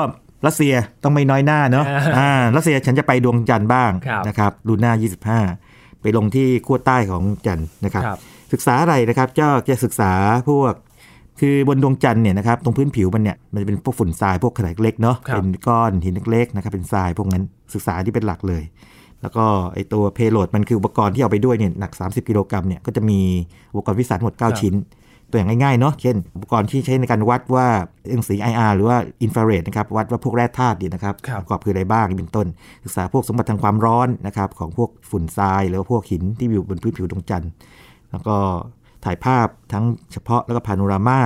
[0.45, 8.19] รัสเซียต้องไม่น้อยหน้าเนาะอ่าอ่ารัสเซียฉันจะไปดวงจันทร์บ้างครับนะครับลูน่า 25 ไปลงที่ขั้วใต้ของจันทร์นะครับครับ
[8.53, 10.13] ศึกษาอะไรนะครับเจ้าจะศึกษา
[10.49, 10.73] พวก
[11.39, 17.43] คือบนดวงจันทร์เนี่ยนะครับตรงพื้นผิวมันเนี่ยมันจะเป็นพวกฝุ่นทรายพวกขนาดเล็กเนาะครับเป็นก้อนหินเล็กๆนะครับเป็นทรายพวกนั้น
[17.73, 18.63] ศึกษาที่เป็นหลักเลย
[19.21, 23.19] แล้วก็ไอตัว payload มันคืออุปกรณ์ที่เอาไปด้วยเนี่ยหนัก 30 กิโลกรัมเนี่ยก็จะมี
[23.73, 24.75] อุปกรณ์วิทย์ทั้งหมด 9 ชิ้น
[25.29, 27.67] ตัวอย่างง่ายๆเนาะเช่น อุปกรณ์ที่ใช้ในการวัดว่า
[28.11, 32.47] รังสี IR หรือว่าอินฟราเรดนะครับวัดว่าพวกแร่ธาตุเนี่ยนะครับครับประกอบคืออะไรบ้างเป็นต้น
[32.83, 37.51] ศึกษาพวกสมบัติทางความร้อนนะครับของพวกฝุ่นทรายหรือว่าพวกหินที่อยู่บนพื้นผิวดวงจันทร์
[38.11, 38.35] แล้วก็
[39.05, 41.19] ถ่ายภาพทั้งเฉพาะแล้วก็พาโนรามา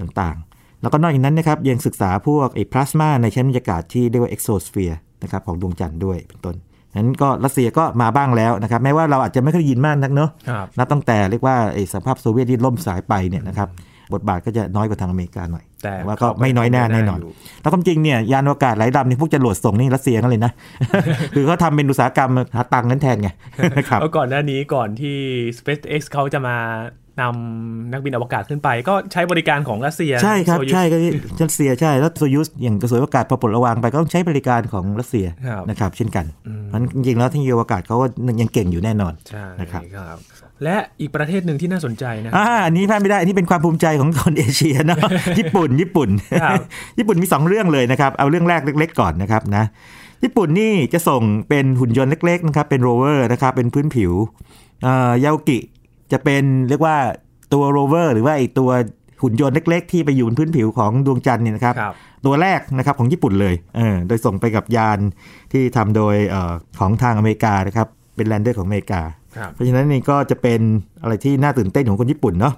[0.00, 6.56] ต่างๆ แล้วก็นอกจากนั้นนะครับยังศึกษาพวกไอ้พลาสมาในชั้นบรรยากาศที่เรียกว่า exosphere นะครับของดวงจันทร์ด้วยเป็นต้น
[6.98, 13.68] นั้นก็รัสเซียก็มาบ้างแล้วนะครับแม้ว่าเราอาจจะไม่เคยได้ยินมากนักเนาะครับนับตั้งแต่เรียกว่าไอ้สหภาพโซเวียตที่ล่มสลายไปเนี่ยนะครับ
[14.14, 17.20] บทบาทก็จะน้อยกว่าทางอเมริกาหน่อย แต่ว่าก็ไม่น้อยหน้าแน่นอน
[17.60, 20.52] แล้วความจริงเนี่ยยานอวกาศหลายลำเนี่ยพวกจรวดส่งนี่รัสเซียกันเลยนะ
[21.34, 23.28] คือเขาทำเป็นอุตสาหกรรมหาตังค์นั้นแทนไง
[23.76, 25.16] นะครับแล้วก่อนหน้านี้ก่อนที่
[25.58, 26.56] SpaceX เขาจะมา
[27.20, 30.96] นำนักบินอวกาศขึ้นไป ก็ใช้บริการของรัสเซีย ใช่ครับโซยุสใช่ก็
[31.42, 38.06] รัสเซียใช่ แล้วโซยุสอย่างกระทรวงอากาศพอปลดระวางไปก็ต้องใช้บริการของรัสเซียครับนะครับ เช่นกันอืมมันจริงๆแล้วเทคโนโลยีอวกาศเขาก็
[38.40, 40.18] ยังเก่งอยู่แน่นอนใช่นะครับครับ
[40.64, 44.98] และอีกประเทศหนึ่งที่น่าสนใจนะอ่าอันนี้พลาดไม่ได้อันนี้เป็นความภูมิใจของคนเอเชียนะ
[45.38, 46.08] ญี่ปุ่น ญี่ปุ่น
[46.42, 46.60] ครับ
[46.98, 49.64] ญี่ปุ่นมี 2 เรื่องเลยนะครับ เอาเรื่องแรกเล็ก ๆ ก่อนนะครับนะ
[50.22, 54.12] ญี่ปุ่นนี่จะส่งเป็นหุ่นยนต์เล็กๆนะครับ เป็นโรเวอร์นะครับ เป็นพื้นผิว
[54.82, 55.58] เอ่อยาโอกิ
[56.12, 56.96] จะเป็นเรียกว่า
[57.52, 58.70] ตัวโรเวอร์หรือว่าไอตัว
[59.22, 61.94] หุ่นยนต์เล็ก ๆ ที่ไปอยู่บนพื้นผิวของดวงจันทร์เนี่ยนะครับครับ
[62.26, 64.98] ตัวแรกนะครับของญี่ปุ่นเลยเออโดยส่งไปกับยาน
[65.52, 69.02] ที่ทำโดยเออของทางอเมริกานะครับ เป็น lander ของอเมริกา
[69.36, 70.60] ครับเพราะฉะนั้นนี่ก็จะเป็น
[71.02, 72.54] อะไรที่น่าตื่นเต้นของคนญี่ปุ่นเนาะ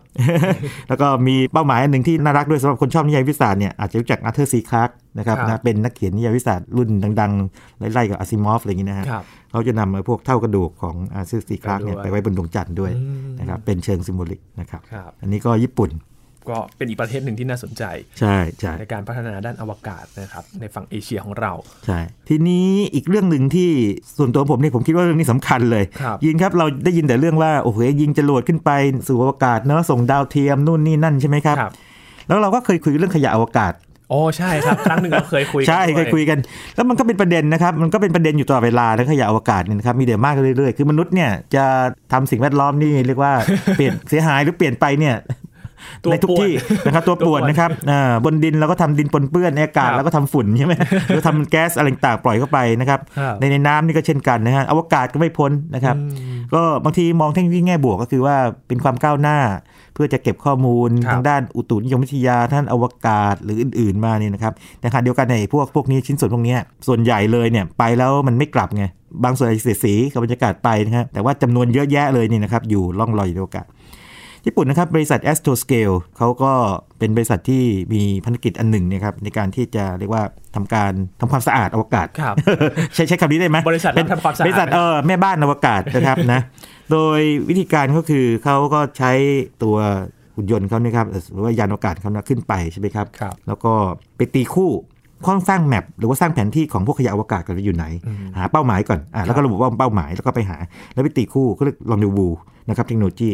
[0.88, 6.88] แล้วก็มีเป้าหมายอันหนึ่งที่น่ารักด้วยสำหรับคนชอบนิยายวิทยาศาสตร์เนี่ยอาจจะรู้จักอาร์เธอร์ซีคลาร์ก นะครับครับนะเป็นนักเขียนนิยายวิทยาศาสตร์รุ่น
[7.20, 15.90] ดังๆ ไล่ๆกับอาซิมอฟอะไรอย่างนี้นะฮะครับเขาจะนำไอ้พวกเถ้ากระดูกของอาร์เธอร์ซีคลาร์กเนี่ยไปไปด้วยไว้บนดวงจันทร์ด้วยอืมนะครับเป็นเชิง symbolic นะครับครับอันนี้ก็ญี่ปุ่น
[16.50, 17.84] ก็เป็นอีกประเทศหนึ่งที่น่าสนใจ
[18.20, 21.52] ใช่ใช่ในการพัฒนาด้านอวกาศนะครับในฝั่งเอเชียของเรา
[21.86, 21.98] ใช่
[22.28, 23.70] ทีนี้อีกเรื่องหนึ่งที่
[24.18, 28.70] ส่วนตัวผมเนี่ยผมคิดว่าเรื่องนี้สำคัญเลยครับยินครับเราได้ยินแต่เรื่องว่าโอ้โหยิงจรวดขึ้นไป
[29.08, 31.72] สู่อวกาศเนอะส่งดาวเทียมนู่นนี่นั่นใช่ไหมครับครับ
[32.28, 33.72] แล้วเราก็เคยคุยเรื่องขยะอวกาศ
[34.10, 36.38] โอ้ใช่ครับครั้งหนึ่งเราเคยคุยกันใช่ด้วเคยคุยกัน
[36.76, 41.64] แล้วมันก็เป็นประเด็นนะครับ มันก็เป็นประเด็นอยู่ตลอดเวลานะขยะอวกาศเนี่ยนะครับมีเดี๋ยวมากขึ้นเรื่อยๆคือมนุษย์เนี่ยจะ
[42.12, 43.32] ทำสิ่งแวดล้อมนี่เรียกว่า
[43.76, 45.14] เปลี่ยนเสียหายหรือเปลี่ยนไปเนี่ย
[46.04, 46.52] ตัวในทุกป่วนที่
[46.86, 50.74] นะครับตัวตัวป่ป่ววนนนะครับอ่าบนดินเราก็ทำดินปนเปื้อนในอากาศครับเราก็ทำฝุ่นใช่ไหม
[51.06, 58.36] หรือทำแก๊สอะไรต่างๆปล่อยเข้าไปนะครับครับในในน้ำนี่ก็เช่นกันนะฮะอวกาศก็ไม่พ้นนะครับอืม ก็บางทีมองเทคโนโลยีแง่บวกก็คือว่า
[58.68, 59.38] เป็นความก้าวหน้า
[59.94, 68.84] เพื่อจะเก็บข้อมูลครับทางด้านอุตุนิยมวิทยาท่านอวกาศหรืออื่น ๆมาเนี่ยนะครับแต่ขณะเดียวกันในพวกพวกนี้ชิ้นส่วนพวกเนี้ยส่วนใหญ่เลยเนี่ยไปแล้วมันไม่กลับไง
[69.24, 73.66] บางส่วนอาจจะเสียสีกับบรรยากาศไปนะครับแต่ว่าจำนวนเยอะแยะเลยนี่นะครับอยู่ล่องลอยอยู่ในอวกาศ
[74.46, 76.52] ญี่ปุ่นนะครับ บริษัท Astroscale เขาก็
[76.98, 80.22] เป็นบริษัทที่มีภารกิจอันหนึ่งเนะครับในการที่จะเรียกว่า
[80.56, 82.34] ทำการทำความสะอาดอวกาศครับ
[82.94, 86.40] ใช้ใช้คำนี้ได้ไหมบริษัทเป็นทำความสะอาดบริษัทเออแม่บ้านอวกาศนะครับนะ
[86.92, 89.12] โดยวิธีการก็คือเขาก็ใช้
[89.62, 89.76] ตัว
[90.36, 93.72] หุ่นยนต์เขานี่ครับหรือว่ายานอวกาศเขานะขึ้นไปใช่ไหมครับครับแล้วก็
[94.16, 94.70] ไปตีคู่
[95.26, 100.58] ข้องสร้างแมปหรือว่าสร้างแผนที่ของพวกขยะอวกาศกันว่าอยู่ไหนอืมหาเป้าหมายก่อนอ่าแล้วก็ระบุว่าเป้าหมายแล้วก็ไปหา
[100.94, 102.28] แล้วไปตีคู่ก็เรียกลองดูวู
[102.68, 103.30] นะครับเทคโนโลยี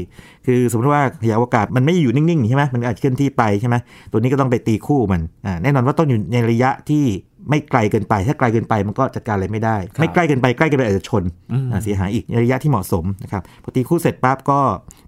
[0.46, 3.76] คือสมมติว่าขยะอวกาศมันไม่ได้อยู่นิ่งๆใช่ไหมมันอาจจะเคลื่อนที่ไปใช่ไหม
[4.10, 7.04] ตัวนี้ก็ต้องไปตีคู่มันอ่าแน่นอนว่าต้องอยู่ในระยะที่
[7.50, 14.60] ไม่ไกลเกินไป ถ้าไกลเกินไปมันก็จัดการอะไรไม่ได้ครับไม่ใกล้เกินไปใกล้เกินไปอาจจะชนอืมอ่าเสียหายอีกในระยะที่เหมาะสมนะครับพอตีคู่เสร็จปั๊บก็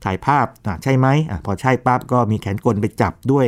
[0.05, 3.47] ถ่ายภาพอ่าใช่ไหมอ่าพอใช่ปั๊บก็มีแขนกลไปจับด้วย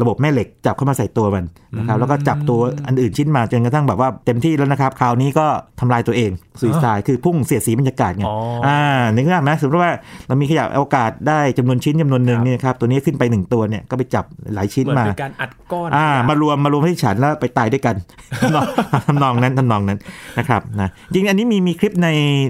[0.00, 1.44] ระบบแม่เหล็กจับเข้ามาใส่ตัวมัน
[1.78, 5.46] นะครับแล้วก็จับตัวอันอื่นชิ้นมาจนกระทั่งแบบว่าเต็มที่แล้วนะครับคราวนี้ก็
[5.80, 6.30] ทำลายตัวเอง
[6.60, 8.80] สุยสายคือพุ่งเสียดสีบรรยากาศไงอ๋ออ่อ่า
[9.14, 9.92] นึกภาพไหมสมมติว่า
[10.26, 17.96] เรามีขยะอวกาศได้จำนวนชิ้นจำนวนหนึ่งครับเนี่ยครับตัวนี้ขึ้นไปหนึ่งตัวเนี่ยก็ไปจับหลายชิ้นเหมือนมาเป็นการอัดก้อนอ่ามารวมมารวมที่ฉันแล้วไปตายด้วยกัน
[19.06, 19.98] ทำนองนั้นทำนองนั้น
[20.38, 22.08] นะครับนะจริงๆอันนี้มีมีคลิปใน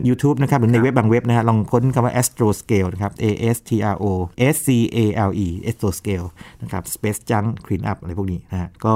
[0.09, 3.27] YouTube นะครับหรือในเว็บบางเว็บนะฮะลองค้นคำว่า astroscale นะครับ a
[3.57, 4.07] s t r o
[4.55, 6.27] s c a l e astroscale
[6.63, 8.95] นะครับ space junk clean up อะไรพวกนี้นะฮะก็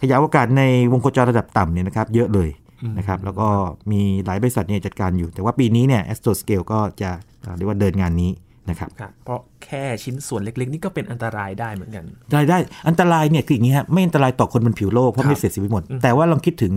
[0.00, 0.62] ขยะอวกาศใน
[0.92, 2.50] วงโคจรระดับต่ำเนี่ยนะครับเยอะเลย
[2.98, 3.48] นะครับแล้วก็
[3.92, 7.10] มีหลายบริษัทเนี่ยจัดการอยู่ แต่ว่าปีนี้เนี่ย astroscale ก็จะ
[7.42, 8.32] เอ่อเรียกว่าเดินงานนี้
[8.70, 16.72] นะครับครับเพราะแค่ชิ้นส่วนเล็ก ๆ นี่ก็เป็นอันตรายได้เหมือนกัน ได้ได้อันตรายเนี่ยคืออย่างนี้ฮะไม่อันตรายต่อคนบนผิวโลกเพครัราะบไม่เสียชีวิตหมด แต่ว่าลองคิดถึง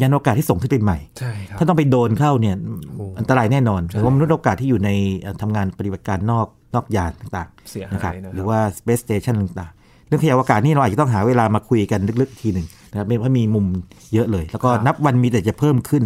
[0.00, 2.56] ยานอวกาศที่ส่งขึ้นไปใหม่ใช่ครับถ้าต้องไปโดนเข้าเนี่ย
[2.96, 13.66] โอ้อันตรายแน่นอนหรือว่ามนุษย์อวกาศที่อยู่ในเอ่อทำงานปฏิบัติการนอกนอกยานต่างเสียๆนะครับหายนะคหรืรัอบว่า space station ต่างๆเรื่องขยะอวกาศนี่เราอาจจะต้องหาเวลามาคุยกันลึกๆทีหนึ่งนะครับเพราะมีมุม
[14.14, 16.04] เยอะเลย แล้วก็นับวันมีแต่จะเพิ่มขึ้น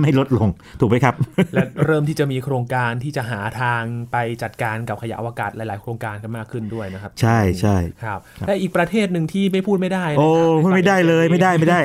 [0.00, 0.48] ไม่ลดลง
[0.80, 1.14] ถูกไหมครับ
[1.54, 11.80] และเริ่มที่จะมีโครงการที่จะหาทางไปจัดการกับขยะอวกาศหลาย ๆ โครงการกันมากขึ้นด้วยนะครับ ใช่ใช่ครับและอีกประเทศหนึ่งที่ไม่พูดไม่ได้นะครับโอ้พูดไม่ได้เลยไม่ได้ไม่ได้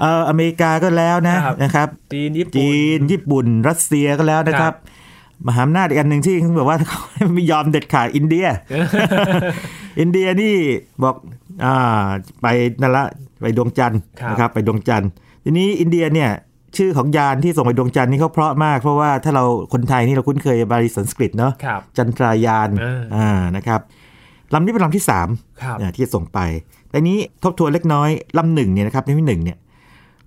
[0.00, 4.74] เอออเมริกาก็แล้วนะครับนะครับจีนญี่ปุ่นจีนญี่ปุ่น รัสเซียก็แล้วนะคครัรับบ
[5.48, 7.00] มหาอำนาจอีกอันหนึ่งที่เขาบอกว่าเขา
[7.34, 8.46] ไม่ยอมเด็ดขาดอินเดีย
[10.00, 10.54] อินเดียนี่
[11.02, 11.14] บอก
[11.64, 12.06] อ่า
[12.42, 12.46] ไป
[12.80, 13.04] นั่นละ
[13.42, 15.10] ไปดวงจันทร์ครับนะครับไปดวงจันทร์
[15.44, 16.30] ทีนี้อินเดียเนี่ย
[16.76, 23.80] ชื่อของยานที่ส่งไปดวงจันทร์นี่เขาเพราะมาก เพราะว่าถ้าเราคนไทยนี่เราคุ้นเคยบาลีสันสกฤตเนาะครับจันทรายานเอออ่านะครับ
[24.54, 25.28] ลำนี้เป็นลำที่สาม
[25.62, 26.38] ครับอ่าที่จะส่งไป
[26.90, 29.58] แต่นี้ทบทวนเล็กน้อยลำหนึ่งเนี่ยนะครับลำที่หนึ่งเนี่ย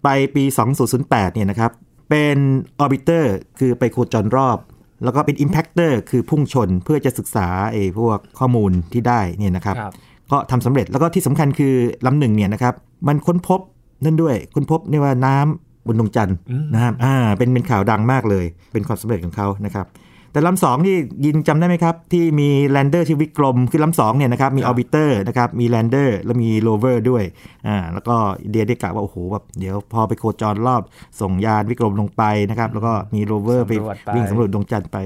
[0.04, 0.44] ไปปี
[0.90, 1.72] 2008เนี่ยนะครับ
[2.10, 2.38] เป็น
[2.80, 4.58] orbiter คือไปโคจรรอบ
[5.04, 9.94] แล้วก็เป็น Impactor คือพุ่งชนเพื่อจะศึกษาไอ้พวกข้อมูลที่ได้เนี่ยนะครับครับ
[10.32, 11.74] ก็ทำสำเร็จแล้วก็ที่สำคัญคือ
[12.06, 12.74] ลำหนึ่งเนี่ยนะครับ
[13.08, 13.60] มันค้นพบ
[14.04, 19.86] นั่นด้วยค้นพบนี่ว่าน้ำบนดวงจันทร์อืมนะครับอ่าเป็นเป็นข่าวดังมากเลย เป็นความสำเร็จของเขานะครับ
[20.32, 27.24] แต่ลำสองที่ยินจำได้ไหมครับ ที่มี lander ชื่อวิกรมคือลำสองเนี่ยนะครับมี orbiter นะครับมี lander แล้วมี rover ด้วย
[27.68, 30.82] อ่าแล้วก็อินเดียได้กล่าวว่า โอ้โหแบบเดี๋ยวพอไปโคจรรอบ
[31.22, 34.98] ส่งยานวิกรมลงไปนะครับ แล้วก็มีโรเวอร์ไปสำรวจไปวิ่งสำรวจดวงจันทร์ไป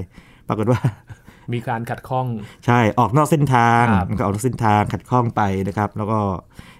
[0.48, 0.80] ปรากฏว่า
[1.52, 2.26] มีการขัดข้อง
[2.66, 6.18] ใช่ออกนอกเส้นทางครับมันก็ออกนอกเส้นทางขัดข้องไปนะครับ แล้วก็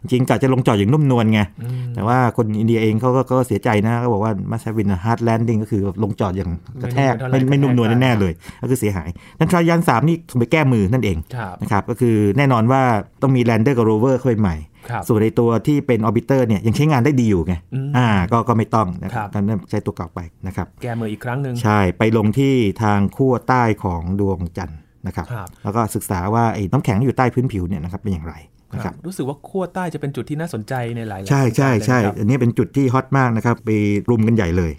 [0.00, 6.50] จริงๆกะจะลงจอดอย่างนุ่มนวลไงอืมแต่ว่าคนอินเดียเองเขาก็ก็เสียใจนะก็บอกว่ามาซาวิน hard landing ก็คือลงจอดอย่าง
[6.82, 12.82] กระแทกไม่ไม่นุ่มนวลเท่าไหร่ไม่นุ่มนวลแน่ๆเลย ก็คือเสียหายจันทรายานสามนี่ถูกไปแก้มือนั่นเองครับนะครับก็คือแน่นอนว่า
[13.22, 14.71] ต้องมี lander กับ rover เข้าไปใหม่ครับ
[15.08, 28.34] ส่วนในตัวที่เป็น orbiter เนี่ยยังใช้งานได้ดีอยู่ไงอืมอ่าก็ก็ไม่ต้องนะคครัรับบการใช้ตัวเก่าไปนะครับ แก้มืออีกครั้งหนึ่งใช่ไปลงที่ทางขั้วใต้ของดวงจันทร์นะครับครับแล้วก็ศึกษาว่าไอ้น้ำแข็งที่อยู่ใต้พื้นผิวเนี่ยนะครับเป็นอย่างไร
[28.74, 33.70] นะคครัรับบรู้สึกว่าขั้วใต้จะเป็นจุดที่น่าสนใจในหลาย ๆ ใช่ใช่ใช่เลยนะครับอันนี้เป็นจุดที่ฮอตมากนะครับไป
[34.10, 34.72] รุมกันใหญ่เลย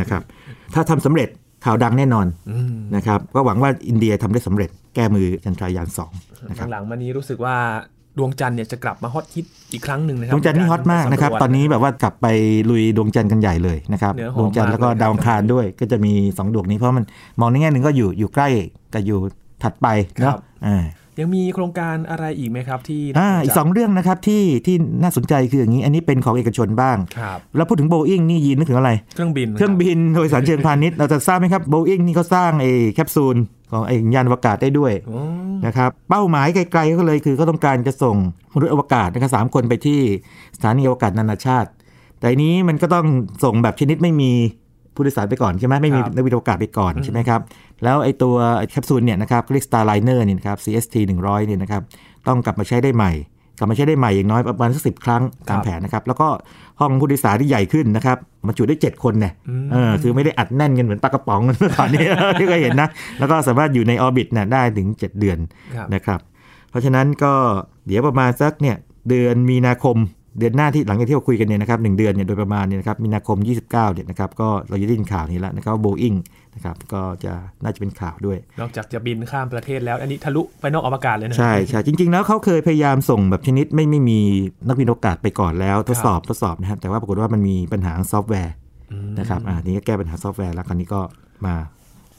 [0.00, 0.22] นะครับ
[0.74, 1.28] ถ้าทำสำเร็จ
[1.64, 7.56] ข่าวดังแน่นอนอืมนะครับก็หวังว่าอินเดียทำได้สำเร็จแก้มือจันทรายาน2นะครับหลังๆมานี้รู้สึกว่า
[8.18, 12.26] ดวงจันทร์เนี่ยจะกลับมาฮอตฮิตอีกครั้งหนึ่งนะครัดวงจันทร์นี่ฮอตมากนะครับ ตอนนี้แบบว่ากลับไป
[12.70, 17.04] ลุยดวงจันทร์กันใหญ่เลยนะครับเนื้อหอมดวงจันทร์แล้วก็มากเลยดาวอังคารด้วยก็จะมี 2 ดวงนี้เพราะมัน
[17.40, 18.48] มองในแง่หนึ่งก็อยู่อยู่ใกล้
[18.92, 19.18] กับอยู่
[19.62, 19.86] ถัดไป
[20.20, 20.36] เนาะ
[20.68, 20.84] อ่า
[21.20, 33.36] ยังมีโครงการอะไรอีกไหมครับที่อ่าอีกสองเรื่องนะครับที่ที่น่าสนใจคืออย่างนี้ อันนี้เป็นของเอกชนบ้างครับแล้วพูดถึงโบอิงนี่ยีนนึกถึงอะไร เครื่องบิน เครื่องบินโดยสารเชิงพาณิชย์เราจะทราบไหมครับโบอิงนี่เขาสร้างไอ้แคปซูล
[33.70, 35.20] ของไอ้ยานอวกาศได้ด้วยโอ้
[35.66, 38.16] นะครับเป้าหมายไกลๆก็เลยคือเขาต้องการจะส่ง
[38.54, 40.00] มนุษย์อวกาศนะครับสามคนไปที่
[40.56, 41.70] สถานีอวกาศนานาชาติ
[42.18, 43.06] แต่อันนี้มันก็ต้อง
[43.44, 44.32] ส่งแบบชนิดไม่มี
[44.94, 47.40] ผู้โดยสารไปก่อนใช่ไหมไม่มีนักบินอวกาศไปก่อนใช่ไหมครับ
[47.84, 48.36] แล้วไอ้ตัว
[48.70, 51.82] แคปซูลเนี่ยนะครับเรียก Starliner เนี่ยนะครับ CST 100เนี่ยนะครับ
[52.26, 53.12] ต้องกลับมาใช้ได้ใหม่
[53.58, 56.28] กลับมาใช้ได้ใหม่อย่างน้อยประมาณสักสิบครั้งตามแผนนะครับ แล้วก็
[56.80, 59.32] ห้องผู้โดยสารที่ใหญ่ขึ้นนะครับบรรจุได้ 7 คนเนี่ย
[59.72, 62.04] เออคือไม่ได้อัดแน่นกันเหมือนปลากระป๋องเมื่อก่อนนี้
[62.38, 62.88] ที่เคยเห็นนะ
[63.18, 65.38] แล้วก็สามารถอยู่ในออร์บิทเนี่ยได้ถึง 7 เดือน
[65.74, 66.20] ครับนะครับ
[66.70, 67.32] เพราะฉะนั้นก็
[67.86, 68.76] เดี๋ยวประมาณสักเนี่ย
[69.08, 69.96] เดือนมีนาคม
[70.38, 76.14] เดือนหน้าที่หลังจากที่เราคุยกันเนี่ยนะครับหนึ่งเดือนเนี่ยโดยประมาณเนี่ยนะครับมีนาคม 29เนี่ยนะครับก็เราจะได้ยินข่าวนี้แล้วนะครับโบอิง
[76.54, 84.20] นะครับก็จะน่าจะเป็นข่าวด้วย นอกจากจะบินข้ามประเทศแล้ว อันนี้ทะลุไปนอกอวกาศเลยนะใช่ใช่จริง ๆ แล้วเขาเคยพยายามส่งแบบชนิดไม่ไม่มี
[84.66, 88.54] นักบินอวกาศไปก่อนแล้วทดสอบทดสอบนะครับแต่ว่าปรากฏว่ามันมีปัญหาซอฟต์แวร์
[88.92, 91.00] อืมนะครับอ่านี้ก็แก้ปัญหาซอฟต์แวร์แล้วคราวนี้ก็
[91.46, 91.54] มา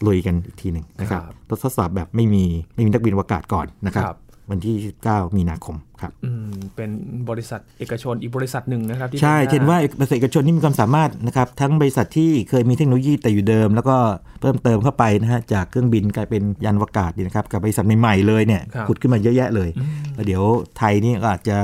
[0.07, 2.43] ลุยกันอีกทีหนึ่งนะครับครับทดสอบแบบไม่มี
[2.75, 4.17] ไม่มีนักบินอวกาศก่อนนะครับครับ
[4.49, 6.89] วันที่29มีนาคมครับอืมเป็น
[7.29, 13.97] บริษัทเอกชนอีกบริษัทหนึ่งนะครับที่ใช่ดิหเช่นว่าบริษัทเอกชนที่มีความสามารถนะครับทั้งบริษัทที่เคยมีเทคโนโลยีแต่อยู่เดิม แล้วก็
[14.41, 20.43] เพิ่มเติมเข้าไปนะฮะจากเครื่องบินกลายเป็นยานอวกาศนี่นะครับกับบริษัทใหม่ๆเลยเนี่ยครับขุดขึ้นมาเยอะแยะเลยอืมแล้วเดี๋ยว
[20.77, 21.57] ไทยนี่ก็อาจจะ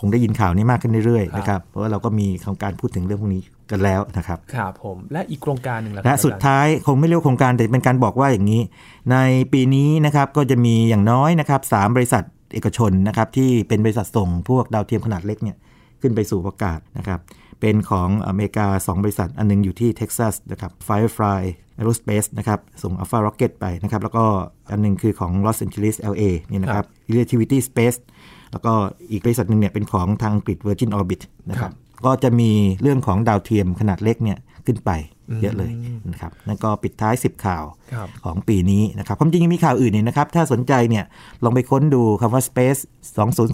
[0.00, 8.62] คงได้ยินข่าวนี้มากขึ้นเรื่อยครับๆนะครับเพราะว่าเราก็มีโครงการพูดถึงเรื่องพวกนี้ กันแล้วนะครับครับผมและอีกโครงการหนึ่งล่ะครับและสุดอาจารย์ท้ายคงไม่เรียกว่าโครงการแต่เป็นการบอกว่าอย่างนี้
[9.12, 9.16] ใน
[9.52, 12.22] ปีนี้นะครับก็จะมีอย่างน้อยนะครับสามบริษัท
[12.54, 15.56] เอกชนนะครับที่เป็นบริษัทส่งพวกดาวเทียมขนาดเล็กเนี่ย
[16.00, 17.20] ขึ้นไปสู่อากาศนะครับ
[17.60, 21.40] เป็นของอเมริกา 2 บริษัทอันหนึงอยู่ที่เท็กซัสนะครับ Firefly
[21.80, 24.24] Aerospace นะครับส่ง Alpha Rocket ไปนะครับแล้วก็
[24.70, 27.98] อันหนึงคือของ Los Angeles LA นี่นะครับ Relativity Space
[28.52, 28.72] แล้วก็
[29.10, 31.72] อีกบริษัทหนึ่งเนี่ยเป็นของทางอังกฤษ Virgin Orbit นะครับ
[32.06, 32.50] ก็จะมี
[32.82, 34.90] เรื่องของดาวเทียมขนาดเล็กเนี่ยขึ้นไป
[35.42, 35.72] เยอะเลย
[36.12, 37.64] นะครับนั่นก็ปิดท้าย 10 ข่าว
[37.94, 41.04] ครับของปีนี้นะครับความจริงยังมีข่าวอื่นเนี่ยนะครับ ถ้าสนใจเนี่ย
[41.44, 42.80] ลองไปค้นดูคำว่า Space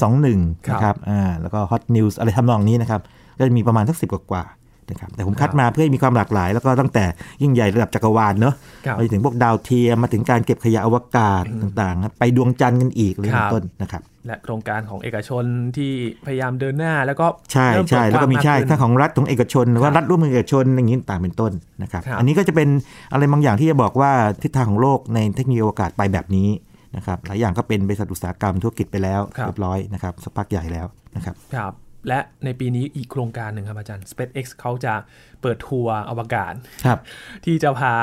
[0.00, 3.00] 2021ครับนะครับอ่าแล้วก็ Hot News อะไรทำนองนี้นะครับ
[3.38, 4.59] ก็จะมีประมาณสักสิบกว่าๆ
[4.90, 7.04] นะครับแต่ผมคัดมาเพื่อให้มีความหลากหลาย แล้วก็ตั้งแต่
[7.42, 8.54] ยิ่งใหญ่ระดับจักรวาลเนอะ
[8.86, 15.44] ครับไปถึงพวกดาวเทียมมาถึงการเก็บขยะอวกาศต่างๆครับไปดวงจันทร์กันอีกเลยครัเป็นบต้นนะครับและโครงการของเอกชน
[15.76, 15.92] ที่
[16.26, 22.68] พยายามเดินหน้าแล้วก็ใช่เริ่มใช่เปิดแล้วก็มีว้างใช่ขึ้นถ้าของรัฐของเอกชนหรือว่าครับรัฐร่วมมือเอกชนอย่างนี้ต่างเป็นต้นนะครับครับอันนี้ก็จะเป็น
[23.12, 26.48] อะไรบางอย่างที่จะบอกว่าทิศทางของโลกในเทคโนโลยีอวกาศไปแบบนี้
[26.96, 31.72] นะครับหลายอย่างก็เป็นบริษัทอุตสาหกรรมธุรกิจไปแล้วเรียบร้อยนะครับสักพักใหญ่แล้วนะครับครับ
[32.08, 34.94] และในปีนี้อีกโครงการหนึ่งครับอาจารย์ SpaceX เขาจะ
[35.42, 36.52] เปิดทัวร์อวกาศ
[36.86, 36.98] ครับ
[37.44, 37.94] ที่จะพา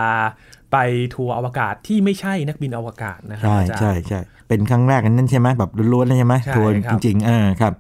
[0.72, 0.78] ไป
[1.16, 7.74] ทัวร์อวกาศที่ไม่ใช่นักบินอวกาศนะครัใช่อาจารย์ใช่ใช่เป็นครั้งแรกกันนั่นใช่ไหมแบบล้วนๆเลยใช่ไหมใช่ทัวร์ครัจบริงๆเออครับ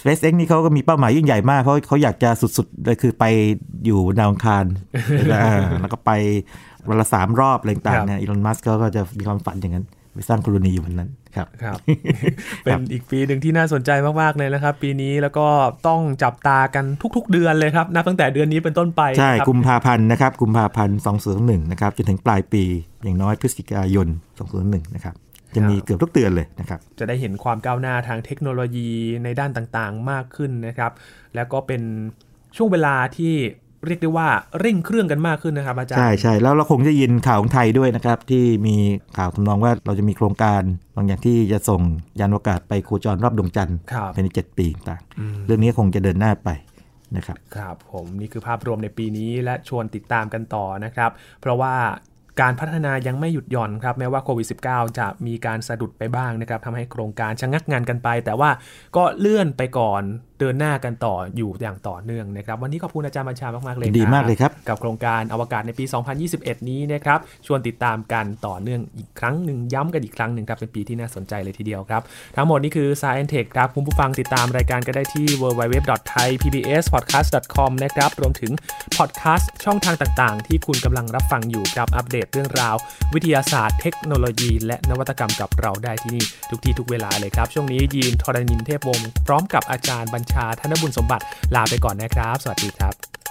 [0.00, 3.24] SpaceX นี่เขาก็มีเป้าหมายยิ่งใหญ่มากเพราะเขาอยากจะสุดๆเลยคือไป
[3.86, 4.64] อยู่ดาวอังคาร
[5.32, 6.10] เออแล้วก็ไป
[6.88, 11.78] วันละสามรอบอะไรต่างๆเนี่ยอีลอนมัสก์ก็จะมีความฝันอย่างนั้นไปสร้างโคโลนีอยู่บนนั้น ครับครับ
[12.64, 13.90] เป็นอีกปีหนึ่งที่น่าสนใจ
[14.22, 15.46] มากๆเลยนะครับ ปีนี้แล้วก็
[15.86, 16.84] ต้องจับตากัน
[17.16, 20.98] ทุก ๆ เดือนเลยครับนับตั้งแต่เดือนนี้เป็นต้นไปใช่นะครับกุมภาพันธ์นะครับกุมภาพันธ์
[21.34, 22.64] 2021นะครับจนถึงปลายปี
[23.02, 24.08] อย่างน้อยพฤศจิกายน
[24.50, 25.14] 2021นะครับ
[25.54, 28.90] จะมีเกือบทุกเดือนเลยนะครับ จะได้เห็นความก้าวหน้าทางเทคโนโลยี
[29.24, 30.92] ในด้านต่างๆ มากขึ้นนะครับ
[31.34, 31.82] แล้วก็เป็น
[32.56, 33.34] ช่วงเวลาที่
[33.86, 34.28] เรียกได้ว่า
[34.60, 38.76] เร่งเครื่องกันมากขึ้นนะครับอาจารย์ ใช่ใช่แล้วเราคงจะยินข่าวของไทยด้วยนะครับ ที่มี
[39.16, 40.62] ข่าวทำนองว่าเราจะมีโครงการ
[40.96, 41.80] บางอย่างที่จะส่ง
[42.20, 46.50] ยานอวกาศไปโคจรรอบดวงจันทร์ครับภายใน 7 ปีต่างอืมๆเรื่องนี้คงจะเดินหน้าไป
[47.16, 51.10] นะครับครับผมนี่คือภาพรวมในปีนี้และชวนติดตามกันต่อนะครับ
[51.40, 51.74] เพราะว่า
[52.42, 58.50] การพัฒนายังไม่หยุดหย่อนครับแม้ว่าโควิด -19 จะมีการสะดุดไปบ้างนะครับทำให้โครงการชะงักงานกันไป แต่ว่า
[58.96, 60.02] ก็เลื่อนไปก่อน
[60.40, 65.84] เดินหน้ากันต่ออยู่อย่างต่อเนื่องนะครับ วันนี้ขอบคุณอาจารย์บัญชามากๆเลยดีมากเลยครับ กับโครงการอวกาศในปี
[66.26, 72.02] 2021 นี้นะครับชวนติดตามกันต่อเนื่องอีกครั้งหนึ่งย้ำกันอีกครั้งหนึ่งครับเป็นปีที่น่าสนใจเลยทีเดียวครับ
[72.36, 78.52] ทั้งหมดนี้คือ Science Tech ครับคุณผู้ฟังติดตามรายการก็ได้ที่ www.thaipbspodcast.com นะครับรวมถึง
[78.98, 82.76] พอดแคสต์ช่องทางต่างๆ ที่คุณกำลังรับฟังอยู่ครับอัปเดตเรื่องราว
[83.14, 93.25] วิทยาศาสตร์ เทคโนโลยี และนวัตกรรมกับเราได้ที่นี่ทุกที่ทุกเวลาเลยครับช่วงนี้ยีนทรณินเทพวงศ์พร้อมกับอาจารย์บัญชาธนบุญสมบัติลาไปก่อนนะครับ สวัสดีครับ